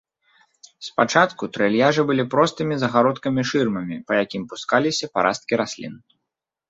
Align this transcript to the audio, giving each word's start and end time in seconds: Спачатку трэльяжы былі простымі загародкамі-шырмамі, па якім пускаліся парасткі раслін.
Спачатку 0.87 1.49
трэльяжы 1.57 2.01
былі 2.11 2.25
простымі 2.33 2.79
загародкамі-шырмамі, 2.85 4.01
па 4.09 4.13
якім 4.23 4.43
пускаліся 4.55 5.05
парасткі 5.19 5.53
раслін. 5.63 5.93